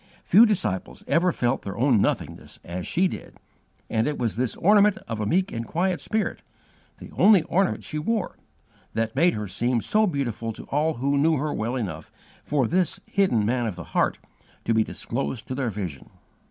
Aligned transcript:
Few 0.23 0.47
disciples 0.47 1.03
ever 1.07 1.31
felt 1.31 1.61
their 1.61 1.77
own 1.77 2.01
nothingness 2.01 2.57
as 2.63 2.87
she 2.87 3.07
did, 3.07 3.37
and 3.87 4.07
it 4.07 4.17
was 4.17 4.35
this 4.35 4.55
ornament 4.55 4.97
of 5.07 5.19
a 5.19 5.27
meek 5.27 5.51
and 5.51 5.63
quiet 5.63 6.01
spirit 6.01 6.41
the 6.97 7.11
only 7.11 7.43
ornament 7.43 7.83
she 7.83 7.99
wore 7.99 8.35
that 8.95 9.15
made 9.15 9.35
her 9.35 9.47
seem 9.47 9.79
so 9.79 10.07
beautiful 10.07 10.53
to 10.53 10.63
all 10.71 10.95
who 10.95 11.19
knew 11.19 11.37
her 11.37 11.53
well 11.53 11.75
enough 11.75 12.11
for 12.43 12.65
this 12.67 12.99
'hidden 13.05 13.45
man 13.45 13.67
of 13.67 13.75
the 13.75 13.83
heart' 13.93 14.17
to 14.63 14.73
be 14.73 14.83
disclosed 14.83 15.45
to 15.47 15.53
their 15.53 15.69
vision. 15.69 16.09